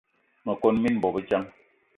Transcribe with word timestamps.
Me 0.45 0.53
kon 0.63 0.75
mina 0.85 1.03
bobedjan. 1.05 1.45